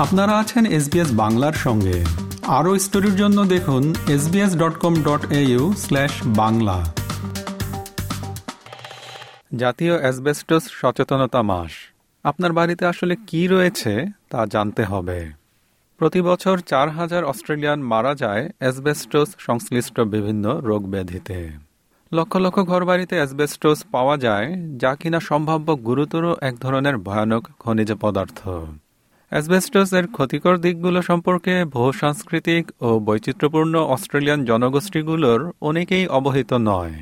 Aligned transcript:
আপনারা 0.00 0.38
আছেন 0.38 0.66
এসবিএস 0.66 1.08
বাংলার 1.12 1.52
সঙ্গে। 1.52 2.04
আরও 2.46 2.78
স্টোরির 2.78 3.16
জন্য 3.16 3.44
দেখুন 3.44 3.94
SBS 4.08 4.56
dot 4.56 4.78
com 4.78 4.94
dot 5.02 5.32
au 5.32 5.74
Bangla. 6.26 6.92
জাতীয় 9.56 9.98
অ্যাসবেস্টস 9.98 10.62
সচেতনতা 10.70 11.42
মাস। 11.42 11.70
আপনার 12.24 12.52
বাড়িতে 12.52 12.86
আসলে 12.86 13.16
কি 13.26 13.46
রয়েছে 13.46 14.06
তা 14.30 14.46
জানতে 14.46 14.84
হবে। 14.84 15.30
প্রতি 15.98 16.22
বছর 16.22 16.58
চার 16.58 16.88
হাজার 16.90 17.24
অস্ট্রেলিয়ান 17.24 17.80
মারা 17.80 18.14
যায় 18.14 18.50
অ্যাসবেস্টোস 18.58 19.28
সংশ্লিষ্ট 19.38 20.00
বিভিন্ন 20.00 20.60
রোগ 20.60 20.86
ব্যাধিতে। 20.86 21.50
লক্ষ 22.12 22.36
লক্ষ 22.36 22.58
ঘরবাড়িতে 22.58 23.16
অ্যাসবেস্টস 23.16 23.84
পাওয়া 23.92 24.16
যায়, 24.16 24.54
যা 24.76 24.94
কিনা 24.94 25.20
সম্ভাব্য 25.20 25.76
গুরুতর 25.76 26.34
এক 26.40 26.56
ধরনের 26.58 26.96
ভয়ানক 26.96 27.48
খনিজ 27.58 27.92
পদার্থ। 28.00 28.48
অ্যাসবেস্টস 29.30 29.92
এর 29.92 30.06
ক্ষতিকর 30.06 30.58
দিকগুলো 30.58 31.02
সম্পর্কে 31.02 31.64
বহু 31.64 31.92
সাংস্কৃতিক 31.92 32.82
ও 32.82 32.98
বৈচিত্র্যপূর্ণ 32.98 33.78
অস্ট্রেলিয়ান 33.78 34.44
জনগোষ্ঠীগুলোর 34.44 35.50
অনেকেই 35.60 36.06
অবহিত 36.06 36.52
নয়। 36.52 36.92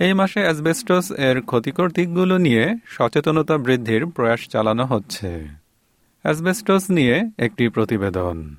এই 0.00 0.12
মাসে 0.12 0.40
অ্যাসবেস্টস 0.40 1.10
এর 1.10 1.40
ক্ষতিকর 1.40 1.90
দিকগুলো 1.90 2.38
নিয়ে 2.38 2.74
সচেতনতা 2.86 3.58
বৃদ্ধির 3.58 4.06
প্রয়াস 4.06 4.48
চালানো 4.48 4.84
হচ্ছে। 4.84 5.48
অ্যাসবেস্টস 6.22 6.90
নিয়ে 6.90 7.30
একটি 7.38 7.68
প্রতিবেদন। 7.68 8.56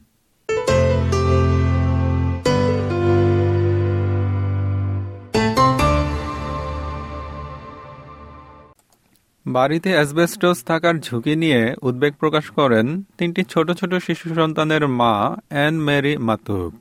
বাড়িতে 9.45 9.89
অ্যাসবেস্টস 9.95 10.59
থাকার 10.69 10.95
ঝুঁকি 10.99 11.33
নিয়ে 11.43 11.61
উদ্বেগ 11.87 12.13
প্রকাশ 12.21 12.45
করেন 12.59 12.87
তিনটি 13.17 13.41
ছোট 13.53 13.67
ছোট 13.79 13.91
শিশু 14.07 14.27
সন্তানের 14.39 14.83
মা 15.01 15.13
Anne 15.53 15.73
Mary 15.87 16.13
Matuk 16.27 16.73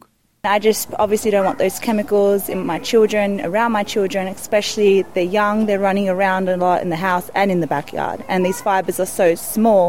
I 0.44 0.58
just 0.60 0.86
obviously 1.04 1.30
don't 1.30 1.46
want 1.50 1.60
those 1.64 1.78
chemicals 1.78 2.40
in 2.54 2.60
my 2.72 2.78
children, 2.90 3.28
around 3.48 3.72
my 3.72 3.84
children, 3.94 4.24
especially 4.38 4.94
they're 5.14 5.34
young, 5.40 5.56
they're 5.66 5.86
running 5.90 6.08
around 6.14 6.44
a 6.48 6.56
lot 6.58 6.78
in 6.84 6.88
the 6.90 7.02
house 7.08 7.26
and 7.40 7.48
in 7.54 7.58
the 7.64 7.70
backyard. 7.76 8.18
And 8.30 8.38
these 8.44 8.60
fibers 8.66 8.98
are 9.04 9.12
so 9.20 9.28
small, 9.52 9.84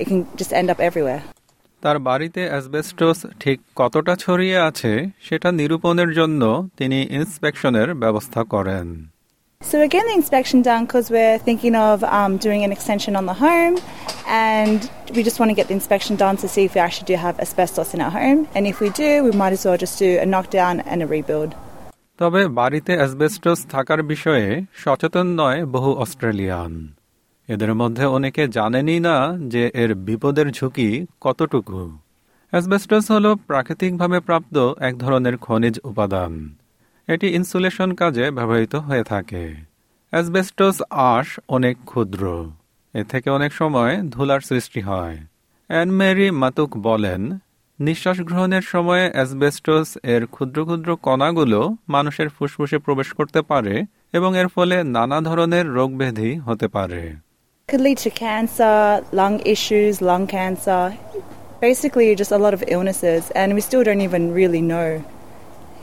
it 0.00 0.04
can 0.10 0.20
just 0.40 0.52
end 0.60 0.68
up 0.72 0.80
everywhere. 0.88 1.20
তার 1.82 1.98
বাড়িতে 2.08 2.40
asbestos 2.52 3.18
ঠিক 3.42 3.58
কতটা 3.80 4.14
ছড়িয়ে 4.24 4.58
আছে 4.68 4.92
সেটা 5.26 5.48
নিরূপণের 5.60 6.10
জন্য 6.18 6.42
তিনি 6.78 6.98
ইন্সপেকশনের 7.18 7.88
ব্যবস্থা 8.02 8.40
করেন 8.54 8.86
So 9.60 9.78
we're 9.78 9.88
getting 9.88 10.08
the 10.08 10.14
inspection 10.14 10.62
done 10.62 10.86
because 10.86 11.10
we're 11.10 11.36
thinking 11.38 11.74
of 11.76 12.02
um, 12.02 12.36
doing 12.38 12.64
an 12.64 12.72
extension 12.72 13.16
on 13.16 13.26
the 13.26 13.34
home 13.34 13.76
and 14.26 14.90
we 15.14 15.22
just 15.22 15.38
want 15.38 15.50
to 15.50 15.54
get 15.54 15.66
the 15.66 15.74
inspection 15.74 16.16
done 16.16 16.36
to 16.38 16.48
see 16.48 16.64
if 16.64 16.74
we 16.74 16.80
actually 16.80 17.06
do 17.06 17.16
have 17.16 17.38
asbestos 17.38 17.92
in 17.92 18.00
our 18.00 18.10
home. 18.10 18.48
And 18.54 18.66
if 18.66 18.80
we 18.80 18.88
do, 18.90 19.24
we 19.24 19.32
might 19.32 19.52
as 19.52 19.66
well 19.66 19.76
just 19.76 19.98
do 19.98 20.18
a 20.18 20.24
knockdown 20.24 20.80
and 20.82 21.02
a 21.02 21.06
rebuild. 21.08 21.50
তবে 22.18 22.42
বাড়িতে 22.58 22.92
asbestos 23.00 23.60
থাকার 23.74 24.00
বিষয়ে 24.12 24.46
সচেতন 24.82 25.26
নয় 25.40 25.58
বহু 25.74 25.90
Australian 26.04 26.72
এদের 27.48 27.72
মধ্যে 27.80 28.04
অনেকে 28.16 28.42
জানেনই 28.58 28.98
না 29.08 29.16
যে 29.52 29.62
এর 29.82 29.90
বিপদের 30.06 30.46
ঝুঁকি 30.58 30.90
কতটুকু 31.24 31.80
অ্যাসবেস্টস 32.52 33.06
হল 33.14 33.26
প্রাকৃতিকভাবে 33.48 34.18
প্রাপ্ত 34.28 34.56
এক 34.88 34.94
ধরনের 34.98 35.34
খনিজ 35.44 35.76
উপাদান 35.90 36.32
এটি 37.08 37.26
ইনসুলেশন 37.28 37.94
কাজে 37.94 38.30
ব্যবহৃত 38.30 38.74
হয়ে 38.74 39.04
থাকে। 39.04 39.54
অ্যাসবেস্টস 40.10 40.82
আঁশ 40.90 41.40
অনেক 41.48 41.76
ক্ষুদ্র। 41.84 42.50
এ 42.94 43.02
থেকে 43.04 43.30
অনেক 43.30 43.52
সময় 43.52 44.02
ধুলার 44.02 44.40
সৃষ্টি 44.40 44.80
হয়। 44.80 45.16
অ্যান 45.68 45.90
মেরি 45.90 46.30
মাতুক 46.30 46.76
বলেন 46.76 47.38
নিঃশ্বাস 47.80 48.20
গ্রহণের 48.20 48.62
সময় 48.62 49.10
অ্যাসবেস্টস 49.10 49.98
এর 50.02 50.26
ক্ষুদ্র 50.26 50.64
ক্ষুদ্র 50.64 50.96
কণাগুলো 50.96 51.76
মানুষের 51.88 52.28
ফুসফুসে 52.28 52.78
প্রবেশ 52.78 53.12
করতে 53.12 53.42
পারে 53.42 53.84
এবং 54.12 54.38
এর 54.38 54.48
ফলে 54.48 54.82
নানা 54.82 55.20
ধরনের 55.20 55.66
রোগ 55.66 55.90
ব্যাধি 55.96 56.36
হতে 56.36 56.68
পারে। 56.68 57.02
Could 57.68 57.84
lead 57.86 58.00
to 58.06 58.10
cancer, 58.26 58.78
lung 59.12 59.36
issues, 59.54 59.94
lung 60.00 60.24
cancer, 60.36 60.82
basically 61.60 62.08
just 62.20 62.32
a 62.32 62.40
lot 62.44 62.54
of 62.58 62.62
illnesses, 62.74 63.22
and 63.40 63.48
we 63.56 63.60
still 63.68 63.82
don't 63.88 64.02
even 64.08 64.22
really 64.40 64.62
know 64.72 65.17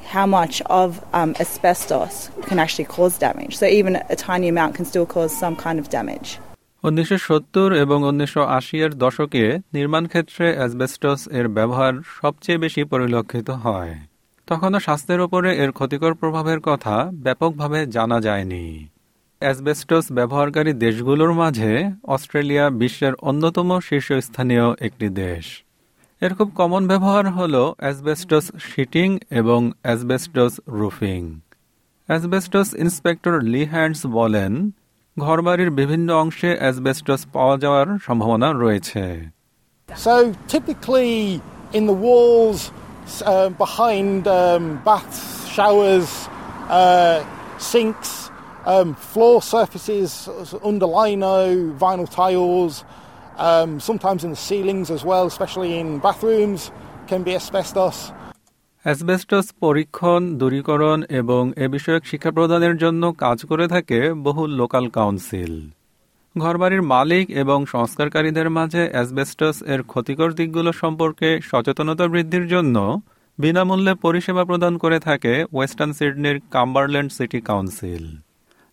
how 0.06 0.26
much 0.28 0.56
of 0.64 1.04
um, 1.14 1.36
asbestos 1.40 2.30
can 2.44 2.58
actually 2.60 2.86
cause 2.88 3.18
damage. 3.18 3.54
So 3.56 3.66
even 3.70 3.94
a 3.96 4.16
tiny 4.18 4.48
amount 4.48 4.76
can 4.76 4.86
still 4.86 5.06
cause 5.08 5.32
some 5.36 5.56
kind 5.56 5.78
of 5.80 5.88
damage. 5.90 6.30
উনিশশো 6.84 7.18
সত্তর 7.18 7.70
এবং 7.74 8.00
উনিশশো 8.04 8.44
এর 8.78 8.92
দশকে 8.96 9.44
নির্মাণ 9.74 10.04
ক্ষেত্রে 10.08 10.46
asbestos 10.58 11.22
এর 11.32 11.48
ব্যবহার 11.48 11.94
সবচেয়ে 12.22 12.58
বেশি 12.58 12.82
পরিলক্ষিত 12.84 13.50
হয় 13.66 13.94
তখনও 14.48 14.80
স্বাস্থ্যের 14.80 15.22
ওপরে 15.22 15.50
এর 15.64 15.72
ক্ষতিকর 15.72 16.14
প্রভাবের 16.14 16.60
কথা 16.60 16.96
ব্যাপকভাবে 17.26 17.80
জানা 17.88 18.18
যায়নি 18.22 18.66
অ্যাসবেস্টস 19.42 20.06
ব্যবহারকারী 20.12 20.72
দেশগুলোর 20.86 21.32
মাঝে 21.34 21.72
অস্ট্রেলিয়া 22.08 22.66
বিশ্বের 22.82 23.14
অন্যতম 23.22 23.70
শীর্ষস্থানীয় 23.80 24.68
একটি 24.80 25.08
দেশ 25.20 25.46
এর 26.22 26.34
খুব 26.34 26.52
কমন 26.56 26.88
ব্যবহার 26.88 27.26
হল 27.30 27.56
অ্যাসবেস্টস 27.78 28.46
শিটিং 28.60 29.10
এবং 29.30 29.72
asbestos 29.82 30.54
roofing 30.68 31.22
asbestos 32.08 32.70
inspector 32.74 33.36
Lee 33.54 33.66
Hands 33.66 34.02
বলেন 34.06 34.72
ঘরবাড়ির 35.20 35.72
বিভিন্ন 35.72 36.10
অংশে 36.14 36.58
অ্যাসবেস্টস 36.58 37.22
পাওয়া 37.34 37.56
যাওয়ার 37.58 37.88
সম্ভাবনা 38.06 38.48
রয়েছে। 38.54 39.06
So 40.06 40.14
typically 40.54 41.14
in 41.78 41.84
the 41.92 41.98
walls, 42.06 42.62
uh, 43.32 43.50
behind 43.64 44.22
um, 44.28 44.64
baths, 44.88 45.22
showers, 45.56 46.10
uh, 46.80 47.18
sinks, 47.72 48.12
um, 48.74 48.90
floor 49.12 49.38
surfaces 49.56 50.10
under 50.70 50.88
lino, 50.98 51.38
vinyl 51.84 52.08
tiles, 52.20 52.74
um, 53.38 53.80
sometimes 53.80 54.24
in 54.24 54.30
the 54.32 54.36
ceilings 54.38 54.90
as 54.90 55.04
well, 55.04 55.28
especially 55.28 55.78
in 55.78 56.00
bathrooms, 56.00 56.72
can 57.08 57.24
be 57.24 57.34
asbestos. 57.34 57.98
Asbestos 58.86 59.48
পরীক্ষণ 59.60 60.22
দূরীকরণ 60.38 61.00
এবং 61.12 61.44
এ 61.58 61.66
বিষয়ক 61.68 62.04
শিক্ষা 62.06 62.32
প্রদানের 62.32 62.76
জন্য 62.78 63.04
কাজ 63.18 63.38
করে 63.46 63.66
থাকে 63.68 64.00
বহু 64.24 64.44
লোকাল 64.60 64.86
কাউন্সিল 64.90 65.54
ঘরবাড়ির 66.36 66.84
মালিক 66.86 67.26
এবং 67.34 67.60
সংস্কারকারীদের 67.66 68.48
মাঝে 68.50 68.82
অ্যাসবেস্টস 68.92 69.58
এর 69.74 69.82
ক্ষতিকর 69.84 70.30
দিকগুলো 70.34 70.72
সম্পর্কে 70.74 71.30
সচেতনতা 71.50 72.06
বৃদ্ধির 72.08 72.46
জন্য 72.48 72.76
বিনামূল্যে 73.40 73.94
পরিষেবা 73.96 74.44
প্রদান 74.46 74.74
করে 74.78 74.98
থাকে 75.00 75.34
ওয়েস্টার্ন 75.54 75.92
সিডনির 75.98 76.38
কাম্বারল্যান্ড 76.52 77.12
সিটি 77.12 77.40
কাউন্সিল 77.42 78.06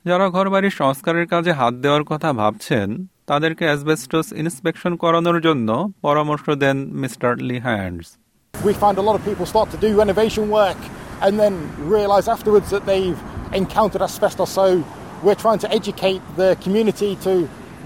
যারা 0.05 0.27
ঘরবাড়ির 0.29 0.79
সংস্কারের 0.81 1.27
কাজে 1.27 1.53
হাত 1.53 1.75
দেওয়ার 1.75 2.05
কথা 2.05 2.31
ভাবছেন 2.33 2.89
তাদেরকে 3.29 3.65
অ্যাসবেস্টস 3.71 4.29
ইন্সপেকশন 4.43 4.93
করানোর 5.03 5.39
জন্য 5.41 5.69
পরামর্শ 6.07 6.47
দেন 6.65 6.77
mister 7.03 7.31
Lee 7.49 7.59
Hands 7.67 8.09
We 8.55 8.75
find 8.85 8.97
a 9.03 9.07
lot 9.09 9.17
of 9.19 9.23
people 9.31 9.47
start 9.55 9.69
to 9.75 9.79
do 9.87 9.91
renovation 10.03 10.45
work 10.59 10.81
and 11.25 11.33
then 11.43 11.55
realize 11.97 12.27
afterwards 12.29 12.69
that 12.75 12.85
they've 12.91 13.21
encountered 13.53 14.03
asbestos. 14.03 14.51
So 14.51 14.65
we're 15.25 15.41
trying 15.45 15.61
to 15.65 15.69
educate 15.79 16.23
the 16.37 16.51
community 16.65 17.11
to 17.27 17.33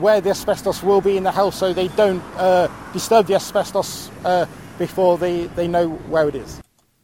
where 0.01 0.21
the 0.21 0.31
asbestos 0.31 0.79
will 0.83 1.03
be 1.11 1.15
in 1.21 1.25
the 1.29 1.35
house 1.41 1.57
so 1.63 1.67
they 1.73 1.89
don't 2.03 2.23
uh, 2.39 2.67
disturb 2.93 3.23
the 3.31 3.37
asbestos 3.43 3.89
uh, 4.25 4.45
before 4.79 5.13
they, 5.19 5.37
they 5.59 5.67
know 5.75 5.87
where 6.13 6.27
it 6.29 6.37
is. 6.45 6.51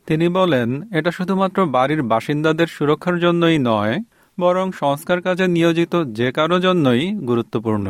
তিনি 0.09 0.27
বলেন 0.39 0.69
এটা 0.99 1.11
শুধুমাত্র 1.19 1.59
বাড়ির 1.77 2.03
বাসিন্দাদের 2.13 2.69
সুরক্ষার 2.77 3.17
জন্যই 3.25 3.59
নয় 3.71 3.95
বরং 4.43 4.67
সংস্কার 4.83 5.19
কাজে 5.27 5.47
নিয়োজিত 5.57 5.95
যে 6.19 6.29
কারও 6.37 6.59
জন্যই 6.67 7.03
গুরুত্বপূর্ণ 7.31 7.87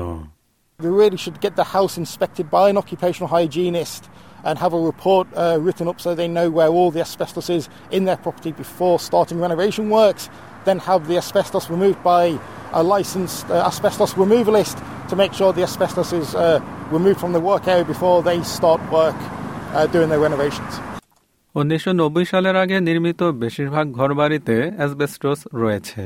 We 0.81 0.91
really 1.03 1.21
should 1.25 1.39
get 1.47 1.55
the 1.57 1.69
house 1.77 1.95
inspected 2.05 2.47
by 2.51 2.65
an 2.73 2.77
occupational 2.83 3.29
hygienist 3.37 4.03
and 4.45 4.55
have 4.59 4.73
a 4.75 4.83
report 4.91 5.27
uh, 5.29 5.59
written 5.65 5.87
up 5.89 5.99
so 6.01 6.09
they 6.15 6.29
know 6.29 6.49
where 6.51 6.69
all 6.69 6.91
the 6.91 7.01
asbestos 7.01 7.47
is 7.51 7.69
in 7.91 8.03
their 8.05 8.17
property 8.17 8.53
before 8.53 8.97
starting 8.99 9.39
renovation 9.41 9.85
works. 9.91 10.23
Then 10.65 10.79
have 10.81 11.01
the 11.07 11.17
asbestos 11.17 11.65
removed 11.71 12.01
by 12.05 12.25
a 12.73 12.83
licensed 12.95 13.45
uh, 13.47 13.71
asbestos 13.71 14.13
removalist 14.15 14.77
to 15.11 15.15
make 15.17 15.33
sure 15.33 15.49
the 15.53 15.63
asbestos 15.63 16.13
is 16.13 16.29
uh, 16.35 16.61
removed 16.91 17.19
from 17.21 17.33
the 17.33 17.41
work 17.41 17.65
area 17.69 17.85
before 17.85 18.23
they 18.23 18.39
start 18.57 18.81
work 18.91 19.19
uh, 19.21 19.87
doing 19.95 20.09
their 20.13 20.23
renovations. 20.29 20.73
উনিশশো 21.55 21.93
নব্বই 22.01 22.27
সালের 22.33 22.57
আগে 22.63 22.77
নির্মিত 22.81 23.21
বেশিরভাগ 23.43 23.87
ঘরবাড়িতে 23.99 24.57
asbestos 24.79 25.41
রয়েছে 25.63 26.05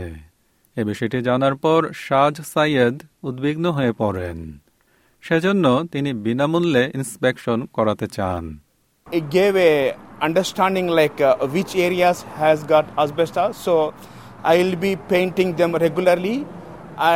এ 0.81 0.83
বিষয়টি 0.91 1.19
জানার 1.29 1.55
পর 1.65 1.81
শাজ 2.07 2.35
সাইয়েদ 2.53 2.97
উদ্বিগ্ন 3.29 3.65
হয়ে 3.77 3.93
পড়েন 4.01 4.39
সেজন্য 5.23 5.65
তিনি 5.93 6.11
বিনামূল্যে 6.25 6.83
ইন্সপেকশন 6.99 7.59
করাতে 7.77 8.07
চান 8.17 8.45
It 9.19 9.25
gave 9.39 9.55
a 9.71 9.75
understanding 10.27 10.87
like 11.01 11.19
uh, 11.21 11.47
which 11.55 11.73
areas 11.89 12.17
has 12.41 12.59
got 12.73 12.85
asbestos. 13.03 13.53
So 13.67 13.75
I 14.53 14.55
will 14.61 14.77
be 14.87 14.93
painting 15.13 15.51
them 15.61 15.71
regularly, 15.87 16.37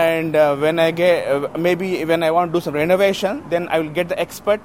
and 0.03 0.33
uh, 0.37 0.57
when 0.63 0.77
I 0.87 0.91
get 1.03 1.17
uh, 1.27 1.49
maybe 1.67 1.89
when 2.11 2.21
I 2.23 2.31
want 2.37 2.47
to 2.49 2.53
do 2.57 2.61
some 2.67 2.77
renovation, 2.85 3.33
then 3.53 3.63
I 3.75 3.77
will 3.81 3.95
get 3.99 4.07
the 4.13 4.19
expert 4.27 4.61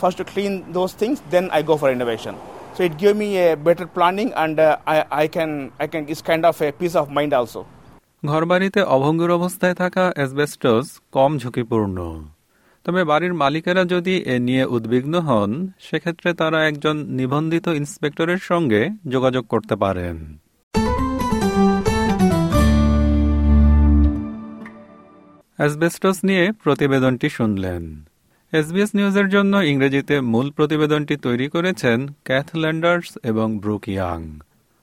first 0.00 0.16
to 0.20 0.24
clean 0.24 0.52
those 0.72 0.92
things, 1.00 1.16
then 1.34 1.44
I 1.56 1.60
go 1.62 1.74
for 1.80 1.88
renovation. 1.88 2.34
So 2.74 2.80
it 2.88 2.94
gave 3.02 3.16
me 3.24 3.30
a 3.46 3.56
better 3.68 3.86
planning, 3.96 4.28
and 4.42 4.56
uh, 4.58 4.94
I, 4.94 4.96
I 5.22 5.24
can 5.36 5.50
I 5.82 5.86
can 5.92 6.02
it's 6.12 6.22
kind 6.22 6.42
of 6.50 6.54
a 6.60 6.70
peace 6.80 6.96
of 7.02 7.06
mind 7.10 7.32
also. 7.42 7.62
ঘরবাড়িতে 8.24 8.80
অভঙ্গুর 8.82 9.30
অবস্থায় 9.30 9.74
থাকা 9.74 10.12
asbestos 10.14 11.00
কম 11.12 11.38
ঝুঁকিপূর্ণ। 11.38 11.96
তবে 12.84 13.04
বাড়ির 13.04 13.34
মালিকেরা 13.34 13.84
যদি 13.84 14.14
এ 14.22 14.38
নিয়ে 14.38 14.64
উদ্বিগ্ন 14.64 15.14
হন, 15.18 15.68
সেক্ষেত্রে 15.80 16.34
তারা 16.34 16.68
একজন 16.68 16.96
নিবন্ধিত 16.96 17.66
ইন্সপেক্টরের 17.66 18.38
সঙ্গে 18.38 18.88
যোগাযোগ 19.08 19.46
করতে 19.46 19.76
পারেন। 19.76 20.16
অ্যাসবেস্টস 25.56 26.18
নিয়ে 26.24 26.52
প্রতিবেদনটি 26.52 27.28
শুনলেন। 27.28 27.82
এসবিএস 28.52 28.90
নিউজের 28.94 29.28
জন্য 29.28 29.56
ইংরেজিতে 29.56 30.20
মূল 30.20 30.50
প্রতিবেদনটি 30.50 31.16
তৈরি 31.16 31.48
করেছেন 31.48 32.08
ক্যাথ 32.24 32.56
ল্যান্ডার্স 32.56 33.18
এবং 33.24 33.58
ব্রুক 33.58 33.88
ইয়াং। 33.88 34.40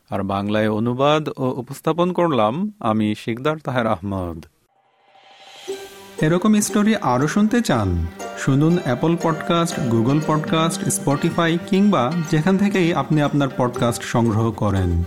আর 0.09 0.23
বাংলায় 0.23 0.69
অনুবাদ 0.69 1.29
ও 1.37 1.45
উপস্থাপন 1.57 2.13
করলাম 2.13 2.71
আমি 2.79 3.15
শিকদার 3.17 3.57
তাহের 3.57 3.87
আহমদ। 3.87 4.45
এরকম 6.21 6.59
স্টোরি 6.59 6.95
আরও 6.95 7.27
শুনতে 7.27 7.61
চান, 7.61 8.07
শুনুন 8.37 8.77
Apple 8.83 9.17
podcast 9.23 9.79
Google 9.79 10.21
podcast 10.27 10.85
Spotify 10.85 11.57
কিংবা 11.69 12.11
যেখান 12.31 12.57
থেকেই 12.57 12.93
আপনি 12.93 13.21
আপনার 13.21 13.47
পডকাস্ট 13.57 14.03
সংগ্রহ 14.03 14.51
করেন। 14.51 15.03